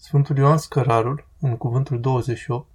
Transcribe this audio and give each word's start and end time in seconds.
Sfântul 0.00 0.36
Ioan 0.36 0.58
Scărarul, 0.58 1.26
în 1.40 1.56
cuvântul 1.56 2.00
28, 2.00 2.68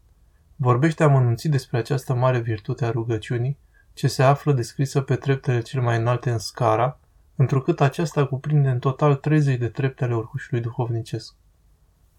vorbește 0.55 1.03
amănunțit 1.03 1.51
despre 1.51 1.77
această 1.77 2.13
mare 2.13 2.39
virtute 2.39 2.85
a 2.85 2.91
rugăciunii, 2.91 3.57
ce 3.93 4.07
se 4.07 4.23
află 4.23 4.53
descrisă 4.53 5.01
pe 5.01 5.15
treptele 5.15 5.61
cele 5.61 5.81
mai 5.81 5.97
înalte 5.97 6.29
în 6.29 6.37
scara, 6.37 6.99
întrucât 7.35 7.81
aceasta 7.81 8.25
cuprinde 8.25 8.69
în 8.69 8.79
total 8.79 9.15
30 9.15 9.57
de 9.57 9.67
trepte 9.67 10.03
ale 10.03 10.15
urcușului 10.15 10.63
duhovnicesc. 10.63 11.35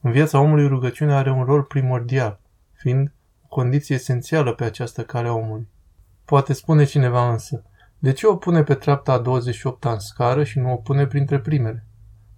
În 0.01 0.12
viața 0.12 0.40
omului 0.40 0.68
rugăciunea 0.68 1.16
are 1.16 1.30
un 1.30 1.45
rol 1.45 1.62
primordial, 1.62 2.41
fiind 2.73 3.12
o 3.43 3.46
condiție 3.48 3.95
esențială 3.95 4.52
pe 4.52 4.64
această 4.64 5.02
cale 5.02 5.29
a 5.29 5.32
omului. 5.32 5.68
Poate 6.25 6.52
spune 6.52 6.84
cineva 6.84 7.30
însă, 7.30 7.64
de 7.98 8.12
ce 8.12 8.27
o 8.27 8.36
pune 8.36 8.62
pe 8.62 8.75
treapta 8.75 9.12
a 9.12 9.18
28 9.18 9.84
în 9.84 9.98
scară 9.98 10.45
și 10.45 10.59
nu 10.59 10.73
o 10.73 10.77
pune 10.77 11.07
printre 11.07 11.41
primele? 11.41 11.86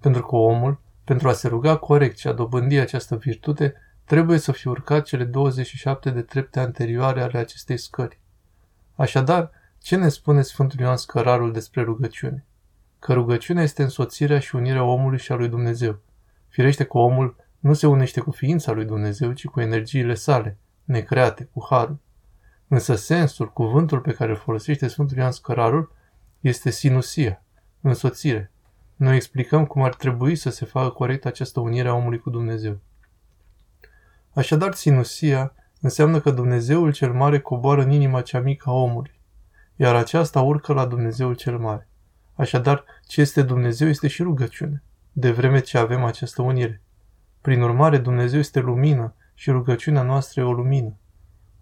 Pentru 0.01 0.23
că 0.23 0.37
omul, 0.37 0.85
pentru 1.07 1.29
a 1.29 1.32
se 1.32 1.48
ruga 1.48 1.77
corect 1.77 2.18
și 2.18 2.27
a 2.27 2.32
dobândi 2.32 2.77
această 2.77 3.16
virtute, 3.16 3.75
trebuie 4.05 4.38
să 4.38 4.52
fi 4.52 4.69
urcat 4.69 5.05
cele 5.05 5.24
27 5.24 6.10
de 6.10 6.23
trepte 6.23 6.60
anterioare 6.60 7.23
ale 7.23 7.38
acestei 7.38 7.77
scări. 7.77 8.20
Așadar, 8.95 9.50
ce 9.78 9.97
ne 9.97 10.09
spune 10.09 10.42
Sfântul 10.42 10.80
Ioan 10.80 10.97
Scărarul 10.97 11.52
despre 11.52 11.83
rugăciune? 11.83 12.45
Că 12.98 13.12
rugăciunea 13.12 13.62
este 13.62 13.83
însoțirea 13.83 14.38
și 14.38 14.56
unirea 14.56 14.83
omului 14.83 15.19
și 15.19 15.33
a 15.33 15.34
lui 15.34 15.48
Dumnezeu. 15.48 15.98
Firește 16.48 16.84
că 16.84 16.98
omul 16.98 17.36
nu 17.59 17.73
se 17.73 17.86
unește 17.86 18.20
cu 18.20 18.30
ființa 18.30 18.73
lui 18.73 18.84
Dumnezeu, 18.84 19.33
ci 19.33 19.47
cu 19.47 19.61
energiile 19.61 20.14
sale, 20.14 20.59
necreate, 20.84 21.48
cu 21.52 21.66
harul. 21.70 21.98
Însă 22.69 22.95
sensul, 22.95 23.52
cuvântul 23.52 24.00
pe 24.00 24.12
care 24.12 24.30
îl 24.30 24.36
folosește 24.36 24.88
Sfântul 24.88 25.16
Ioan 25.16 25.33
Scărarul 25.33 25.92
este 26.41 26.70
sinusia, 26.70 27.42
însoțire, 27.80 28.50
noi 28.96 29.14
explicăm 29.14 29.66
cum 29.66 29.82
ar 29.82 29.95
trebui 29.95 30.36
să 30.36 30.50
se 30.50 30.64
facă 30.64 30.88
corect 30.88 31.27
această 31.27 31.60
unire 31.60 31.88
a 31.88 31.95
omului 31.95 32.18
cu 32.18 32.30
Dumnezeu. 32.30 32.78
Așadar, 34.32 34.74
sinusia 34.74 35.55
înseamnă 35.80 36.20
că 36.20 36.30
Dumnezeul 36.30 36.92
cel 36.92 37.12
mare 37.12 37.41
coboară 37.41 37.83
în 37.83 37.91
inima 37.91 38.20
cea 38.20 38.41
mică 38.41 38.70
a 38.70 38.72
omului, 38.72 39.20
iar 39.77 39.94
aceasta 39.94 40.41
urcă 40.41 40.72
la 40.72 40.86
Dumnezeul 40.86 41.34
cel 41.34 41.58
mare. 41.58 41.88
Așadar, 42.34 42.84
ce 43.06 43.20
este 43.20 43.42
Dumnezeu 43.42 43.88
este 43.88 44.08
și 44.08 44.22
rugăciune, 44.22 44.83
de 45.12 45.31
vreme 45.31 45.60
ce 45.60 45.78
avem 45.78 46.05
această 46.05 46.42
unire. 46.42 46.83
Prin 47.41 47.62
urmare, 47.62 47.98
Dumnezeu 47.98 48.38
este 48.38 48.60
lumină 48.60 49.14
și 49.34 49.50
rugăciunea 49.50 50.03
noastră 50.03 50.41
e 50.41 50.44
o 50.44 50.53
lumină. 50.53 50.97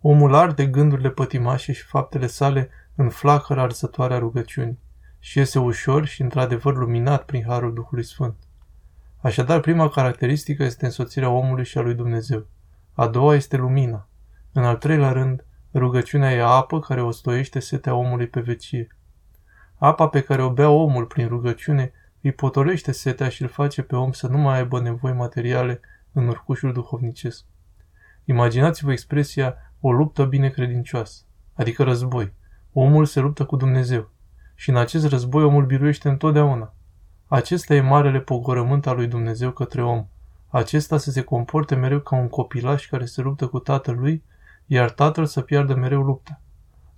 Omul 0.00 0.34
arde 0.34 0.66
gândurile 0.66 1.10
pătimașe 1.10 1.72
și 1.72 1.82
faptele 1.82 2.26
sale 2.26 2.70
în 2.94 3.08
flacăra 3.08 3.62
arzătoare 3.62 4.14
a 4.14 4.18
rugăciunii 4.18 4.82
și 5.26 5.38
iese 5.38 5.58
ușor 5.58 6.04
și 6.04 6.22
într-adevăr 6.22 6.76
luminat 6.76 7.24
prin 7.24 7.44
Harul 7.46 7.74
Duhului 7.74 8.04
Sfânt. 8.04 8.36
Așadar, 9.20 9.60
prima 9.60 9.88
caracteristică 9.88 10.62
este 10.62 10.84
însoțirea 10.84 11.28
omului 11.28 11.64
și 11.64 11.78
a 11.78 11.80
lui 11.80 11.94
Dumnezeu. 11.94 12.46
A 12.92 13.06
doua 13.06 13.34
este 13.34 13.56
lumina. 13.56 14.08
În 14.52 14.64
al 14.64 14.76
treilea 14.76 15.12
rând, 15.12 15.44
rugăciunea 15.74 16.32
e 16.32 16.42
apă 16.42 16.80
care 16.80 17.02
o 17.02 17.10
stoiește 17.10 17.58
setea 17.58 17.94
omului 17.94 18.26
pe 18.26 18.40
vecie. 18.40 18.86
Apa 19.76 20.08
pe 20.08 20.20
care 20.20 20.42
o 20.42 20.52
bea 20.52 20.70
omul 20.70 21.06
prin 21.06 21.28
rugăciune 21.28 21.92
îi 22.20 22.32
potolește 22.32 22.92
setea 22.92 23.28
și 23.28 23.42
îl 23.42 23.48
face 23.48 23.82
pe 23.82 23.96
om 23.96 24.12
să 24.12 24.26
nu 24.26 24.38
mai 24.38 24.56
aibă 24.56 24.80
nevoi 24.80 25.12
materiale 25.12 25.80
în 26.12 26.28
urcușul 26.28 26.72
duhovnicesc. 26.72 27.44
Imaginați-vă 28.24 28.92
expresia 28.92 29.56
o 29.80 29.92
luptă 29.92 30.24
binecredincioasă, 30.24 31.24
adică 31.54 31.82
război. 31.82 32.32
Omul 32.72 33.04
se 33.04 33.20
luptă 33.20 33.44
cu 33.44 33.56
Dumnezeu 33.56 34.12
și 34.54 34.70
în 34.70 34.76
acest 34.76 35.06
război 35.06 35.42
omul 35.42 35.64
biruiește 35.66 36.08
întotdeauna. 36.08 36.74
Acesta 37.26 37.74
e 37.74 37.80
marele 37.80 38.20
pogorământ 38.20 38.86
al 38.86 38.96
lui 38.96 39.06
Dumnezeu 39.06 39.50
către 39.50 39.82
om. 39.82 40.06
Acesta 40.48 40.96
să 40.98 41.10
se 41.10 41.22
comporte 41.22 41.74
mereu 41.74 42.00
ca 42.00 42.16
un 42.16 42.28
copilaș 42.28 42.86
care 42.86 43.04
se 43.04 43.22
luptă 43.22 43.46
cu 43.46 43.58
tatălui, 43.58 44.22
iar 44.66 44.90
tatăl 44.90 45.26
să 45.26 45.40
piardă 45.40 45.74
mereu 45.74 46.02
lupta. 46.02 46.40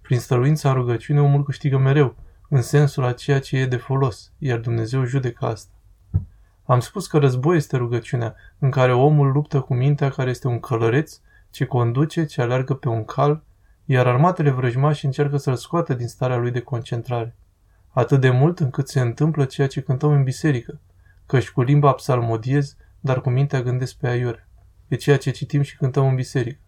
Prin 0.01 0.19
stăruința 0.19 0.69
în 0.69 0.75
rugăciune 0.75 1.21
omul 1.21 1.43
câștigă 1.43 1.79
mereu, 1.79 2.17
în 2.49 2.63
sensul 2.63 3.05
a 3.05 3.13
ceea 3.13 3.41
ce 3.41 3.57
e 3.57 3.67
de 3.67 3.77
folos, 3.77 4.33
iar 4.39 4.59
Dumnezeu 4.59 5.05
judecă 5.05 5.47
asta. 5.47 5.73
Am 6.65 6.81
spus 6.81 7.07
că 7.07 7.19
război 7.19 7.57
este 7.57 7.77
rugăciunea, 7.77 8.35
în 8.59 8.71
care 8.71 8.93
omul 8.93 9.33
luptă 9.33 9.61
cu 9.61 9.75
mintea 9.75 10.11
care 10.11 10.31
este 10.31 10.49
un 10.49 10.61
călăreț, 10.61 11.21
ce 11.51 11.65
conduce, 11.65 12.25
ce 12.25 12.43
aleargă 12.43 12.75
pe 12.75 12.89
un 12.89 13.05
cal, 13.05 13.43
iar 13.85 14.07
armatele 14.07 14.51
vrăjmași 14.51 15.05
încearcă 15.05 15.37
să-l 15.37 15.57
scoată 15.57 15.95
din 15.95 16.09
starea 16.09 16.37
lui 16.37 16.51
de 16.51 16.61
concentrare 16.61 17.37
atât 17.99 18.21
de 18.21 18.31
mult 18.31 18.61
încât 18.61 18.89
se 18.89 19.01
întâmplă 19.01 19.45
ceea 19.45 19.67
ce 19.67 19.81
cântăm 19.81 20.11
în 20.11 20.23
biserică, 20.23 20.81
căci 21.27 21.51
cu 21.51 21.63
limba 21.63 21.93
psalmodiez, 21.93 22.77
dar 23.01 23.21
cu 23.21 23.31
mintea 23.31 23.63
gândesc 23.63 23.97
pe 23.97 24.09
aiure. 24.09 24.49
E 24.89 24.97
ceea 24.97 25.19
ce 25.19 25.31
citim 25.31 25.63
și 25.63 25.77
cântăm 25.77 26.07
în 26.07 26.15
biserică. 26.15 26.61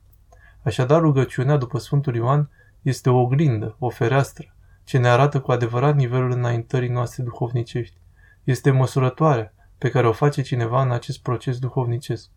Așadar, 0.62 1.00
rugăciunea, 1.00 1.56
după 1.56 1.78
Sfântul 1.78 2.15
Ioan, 2.15 2.50
este 2.83 3.11
o 3.11 3.21
oglindă, 3.21 3.77
o 3.78 3.88
fereastră, 3.88 4.55
ce 4.84 4.99
ne 4.99 5.09
arată 5.09 5.41
cu 5.41 5.53
adevărat 5.53 5.97
nivelul 5.97 6.31
înaintării 6.31 6.88
noastre 6.88 7.22
duhovnicești. 7.22 7.97
Este 8.44 8.71
măsurătoarea 8.71 9.55
pe 9.78 9.91
care 9.91 10.06
o 10.06 10.12
face 10.12 10.43
cineva 10.43 10.83
în 10.83 10.91
acest 10.91 11.22
proces 11.22 11.59
duhovnicesc. 11.59 12.31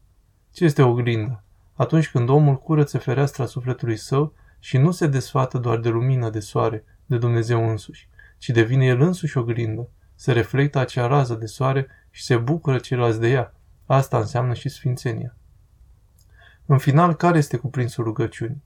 Ce 0.53 0.63
este 0.63 0.81
oglinda? 0.81 1.43
Atunci 1.73 2.09
când 2.09 2.29
omul 2.29 2.57
curăță 2.57 2.97
fereastra 2.97 3.45
sufletului 3.45 3.97
său 3.97 4.33
și 4.59 4.77
nu 4.77 4.91
se 4.91 5.07
desfată 5.07 5.57
doar 5.57 5.77
de 5.77 5.89
lumină 5.89 6.29
de 6.29 6.39
soare, 6.39 6.85
de 7.05 7.17
Dumnezeu 7.17 7.69
însuși, 7.69 8.09
ci 8.41 8.49
devine 8.49 8.85
el 8.85 9.01
însuși 9.01 9.37
o 9.37 9.43
grindă, 9.43 9.89
se 10.15 10.31
reflectă 10.31 10.79
acea 10.79 11.07
rază 11.07 11.33
de 11.33 11.45
soare 11.45 11.87
și 12.09 12.23
se 12.23 12.37
bucură 12.37 12.77
ceilalți 12.77 13.19
de 13.19 13.29
ea. 13.29 13.53
Asta 13.85 14.17
înseamnă 14.17 14.53
și 14.53 14.69
sfințenia. 14.69 15.35
În 16.65 16.77
final, 16.77 17.15
care 17.15 17.37
este 17.37 17.57
cuprinsul 17.57 18.03
rugăciunii? 18.03 18.63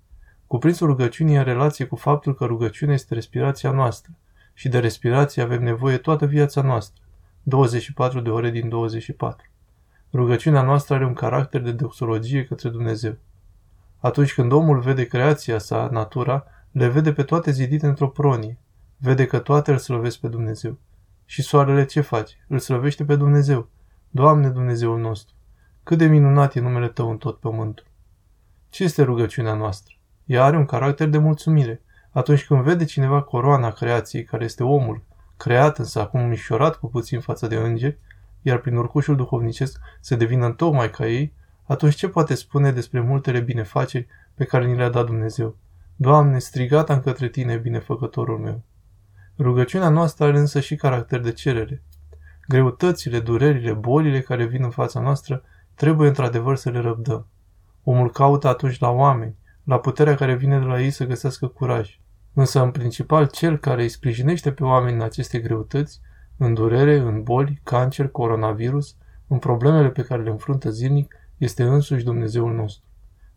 Cuprinsul 0.47 0.87
rugăciunii 0.87 1.37
are 1.37 1.51
relație 1.51 1.85
cu 1.85 1.95
faptul 1.95 2.35
că 2.35 2.45
rugăciunea 2.45 2.93
este 2.93 3.13
respirația 3.13 3.71
noastră 3.71 4.11
și 4.53 4.69
de 4.69 4.79
respirație 4.79 5.41
avem 5.41 5.63
nevoie 5.63 5.97
toată 5.97 6.25
viața 6.25 6.61
noastră, 6.61 7.03
24 7.43 8.19
de 8.19 8.29
ore 8.29 8.49
din 8.49 8.69
24. 8.69 9.49
Rugăciunea 10.13 10.61
noastră 10.61 10.95
are 10.95 11.05
un 11.05 11.13
caracter 11.13 11.61
de 11.61 11.71
doxologie 11.71 12.45
către 12.45 12.69
Dumnezeu. 12.69 13.17
Atunci 13.99 14.33
când 14.33 14.51
omul 14.51 14.79
vede 14.79 15.05
creația 15.05 15.57
sa, 15.57 15.89
natura, 15.91 16.45
le 16.71 16.87
vede 16.87 17.13
pe 17.13 17.23
toate 17.23 17.51
zidite 17.51 17.87
într-o 17.87 18.09
pronie, 18.09 18.57
Vede 18.97 19.25
că 19.25 19.39
toate 19.39 19.71
îl 19.71 19.77
slăvesc 19.77 20.19
pe 20.19 20.27
Dumnezeu. 20.27 20.77
Și 21.25 21.41
soarele 21.41 21.85
ce 21.85 22.01
face? 22.01 22.35
Îl 22.47 22.59
slăvește 22.59 23.05
pe 23.05 23.15
Dumnezeu. 23.15 23.69
Doamne 24.09 24.49
Dumnezeul 24.49 24.99
nostru, 24.99 25.35
cât 25.83 25.97
de 25.97 26.05
minunat 26.05 26.55
e 26.55 26.59
numele 26.59 26.87
Tău 26.87 27.09
în 27.09 27.17
tot 27.17 27.39
pământul. 27.39 27.85
Ce 28.69 28.83
este 28.83 29.03
rugăciunea 29.03 29.53
noastră? 29.53 29.95
Ea 30.25 30.43
are 30.43 30.57
un 30.57 30.65
caracter 30.65 31.07
de 31.07 31.17
mulțumire. 31.17 31.81
Atunci 32.11 32.45
când 32.45 32.63
vede 32.63 32.85
cineva 32.85 33.21
coroana 33.21 33.71
creației, 33.71 34.23
care 34.23 34.43
este 34.43 34.63
omul, 34.63 35.03
creat 35.37 35.77
însă 35.77 35.99
acum 35.99 36.21
mișorat 36.21 36.75
cu 36.75 36.87
puțin 36.87 37.19
față 37.19 37.47
de 37.47 37.55
îngeri, 37.55 37.97
iar 38.41 38.57
prin 38.57 38.75
urcușul 38.75 39.15
duhovnicesc 39.15 39.79
se 40.01 40.15
devină 40.15 40.51
tocmai 40.51 40.89
ca 40.89 41.07
ei, 41.07 41.33
atunci 41.63 41.95
ce 41.95 42.07
poate 42.07 42.35
spune 42.35 42.71
despre 42.71 42.99
multele 42.99 43.39
binefaceri 43.39 44.07
pe 44.33 44.43
care 44.45 44.65
ni 44.65 44.75
le-a 44.75 44.89
dat 44.89 45.05
Dumnezeu? 45.05 45.55
Doamne, 45.95 46.39
strigata 46.39 46.99
către 46.99 47.27
Tine, 47.27 47.57
binefăcătorul 47.57 48.37
meu. 48.37 48.61
Rugăciunea 49.37 49.89
noastră 49.89 50.25
are 50.25 50.37
însă 50.37 50.59
și 50.59 50.75
caracter 50.75 51.19
de 51.19 51.31
cerere. 51.31 51.83
Greutățile, 52.47 53.19
durerile, 53.19 53.73
bolile 53.73 54.21
care 54.21 54.45
vin 54.45 54.63
în 54.63 54.69
fața 54.69 54.99
noastră 54.99 55.43
trebuie 55.73 56.07
într-adevăr 56.07 56.55
să 56.55 56.69
le 56.69 56.79
răbdăm. 56.79 57.27
Omul 57.83 58.11
caută 58.11 58.47
atunci 58.47 58.79
la 58.79 58.89
oameni, 58.89 59.35
la 59.63 59.79
puterea 59.79 60.15
care 60.15 60.35
vine 60.35 60.59
de 60.59 60.65
la 60.65 60.81
ei 60.81 60.89
să 60.89 61.05
găsească 61.05 61.47
curaj. 61.47 61.99
Însă, 62.33 62.61
în 62.61 62.71
principal, 62.71 63.27
cel 63.27 63.57
care 63.57 63.81
îi 63.81 63.89
sprijinește 63.89 64.51
pe 64.51 64.63
oameni 64.63 64.95
în 64.95 65.01
aceste 65.01 65.39
greutăți, 65.39 65.99
în 66.37 66.53
durere, 66.53 66.97
în 66.97 67.23
boli, 67.23 67.59
cancer, 67.63 68.07
coronavirus, 68.07 68.95
în 69.27 69.37
problemele 69.37 69.89
pe 69.89 70.01
care 70.01 70.23
le 70.23 70.29
înfruntă 70.29 70.69
zilnic, 70.69 71.15
este 71.37 71.63
însuși 71.63 72.03
Dumnezeul 72.03 72.53
nostru. 72.53 72.83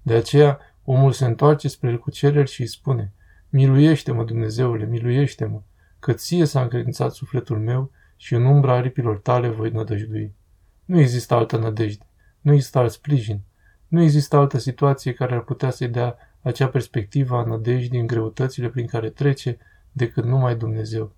De 0.03 0.15
aceea, 0.15 0.59
omul 0.85 1.13
se 1.13 1.25
întoarce 1.25 1.69
spre 1.69 1.91
el 1.91 1.99
cu 1.99 2.11
cereri 2.11 2.51
și 2.51 2.61
îi 2.61 2.67
spune, 2.67 3.13
Miluiește-mă, 3.49 4.25
Dumnezeule, 4.25 4.85
miluiește-mă! 4.85 5.61
Că 5.99 6.13
ție 6.13 6.45
s-a 6.45 6.63
încredințat 6.63 7.13
sufletul 7.13 7.59
meu 7.59 7.91
și 8.17 8.35
în 8.35 8.45
umbra 8.45 8.75
aripilor 8.75 9.19
tale 9.19 9.49
voi 9.49 9.71
nădăjdui. 9.71 10.35
Nu 10.85 11.01
există 11.01 11.35
altă 11.35 11.57
nădejde, 11.57 12.07
nu 12.41 12.53
există 12.53 12.79
alt 12.79 12.91
sprijin, 12.91 13.41
nu 13.89 14.03
există 14.03 14.37
altă 14.37 14.59
situație 14.59 15.13
care 15.13 15.35
ar 15.35 15.43
putea 15.43 15.71
să-i 15.71 15.89
dea 15.89 16.17
acea 16.43 16.69
perspectivă 16.69 17.37
a 17.37 17.43
nădejdii 17.43 18.01
în 18.01 18.07
greutățile 18.07 18.69
prin 18.69 18.87
care 18.87 19.11
trece 19.11 19.59
decât 19.93 20.25
numai 20.25 20.57
Dumnezeu. 20.57 21.13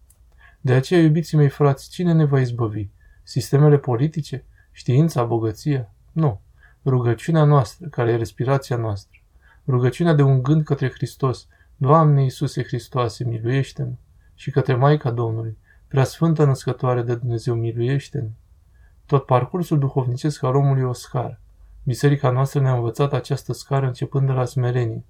De 0.60 0.72
aceea, 0.72 1.00
iubiții 1.00 1.36
mei 1.36 1.48
frați, 1.48 1.90
cine 1.90 2.12
ne 2.12 2.24
va 2.24 2.40
izbăvi? 2.40 2.88
Sistemele 3.22 3.78
politice? 3.78 4.44
Știința? 4.72 5.24
Bogăția? 5.24 5.92
Nu. 6.12 6.40
Rugăciunea 6.84 7.44
noastră, 7.44 7.88
care 7.88 8.12
e 8.12 8.16
respirația 8.16 8.76
noastră. 8.76 9.18
Rugăciunea 9.66 10.12
de 10.12 10.22
un 10.22 10.42
gând 10.42 10.64
către 10.64 10.90
Hristos. 10.90 11.46
Doamne 11.76 12.22
Iisuse 12.22 12.62
Hristoase, 12.62 13.24
miluiește-mă! 13.24 13.92
Și 14.40 14.50
către 14.50 14.74
Maica 14.74 15.10
Domnului, 15.10 15.58
prea 15.88 16.04
sfântă 16.04 16.44
născătoare 16.44 17.02
de 17.02 17.14
Dumnezeu, 17.14 17.54
miluiește-ne. 17.54 18.28
Tot 19.06 19.26
parcursul 19.26 19.78
duhovnicesc 19.78 20.42
al 20.42 20.54
omului 20.54 20.82
e 20.82 20.84
o 20.84 20.92
scară. 20.92 21.40
Biserica 21.82 22.30
noastră 22.30 22.60
ne-a 22.60 22.74
învățat 22.74 23.12
această 23.12 23.52
scară 23.52 23.86
începând 23.86 24.26
de 24.26 24.32
la 24.32 24.44
smerenie. 24.44 25.04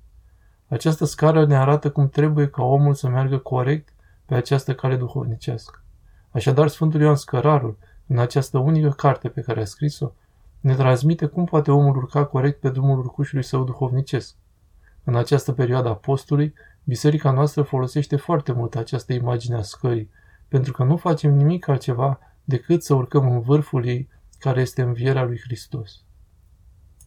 Această 0.68 1.04
scară 1.04 1.46
ne 1.46 1.56
arată 1.56 1.90
cum 1.90 2.08
trebuie 2.08 2.48
ca 2.48 2.62
omul 2.62 2.94
să 2.94 3.08
meargă 3.08 3.38
corect 3.38 3.88
pe 4.26 4.34
această 4.34 4.74
cale 4.74 4.96
duhovnicească. 4.96 5.82
Așadar, 6.30 6.68
Sfântul 6.68 7.00
Ioan 7.00 7.16
Scărarul, 7.16 7.76
în 8.06 8.18
această 8.18 8.58
unică 8.58 8.88
carte 8.88 9.28
pe 9.28 9.40
care 9.40 9.60
a 9.60 9.64
scris-o, 9.64 10.12
ne 10.60 10.74
transmite 10.74 11.26
cum 11.26 11.44
poate 11.44 11.70
omul 11.70 11.96
urca 11.96 12.24
corect 12.24 12.60
pe 12.60 12.70
drumul 12.70 12.98
urcușului 12.98 13.44
său 13.44 13.64
duhovnicesc. 13.64 14.34
În 15.04 15.16
această 15.16 15.52
perioadă 15.52 15.88
a 15.88 15.94
postului, 15.94 16.54
biserica 16.84 17.30
noastră 17.30 17.62
folosește 17.62 18.16
foarte 18.16 18.52
mult 18.52 18.76
această 18.76 19.12
imagine 19.12 19.56
a 19.56 19.62
scării, 19.62 20.10
pentru 20.48 20.72
că 20.72 20.84
nu 20.84 20.96
facem 20.96 21.34
nimic 21.34 21.68
altceva 21.68 22.18
decât 22.44 22.82
să 22.82 22.94
urcăm 22.94 23.30
în 23.30 23.40
vârful 23.40 23.86
ei, 23.86 24.08
care 24.38 24.60
este 24.60 24.82
învierea 24.82 25.24
lui 25.24 25.40
Hristos. 25.44 26.04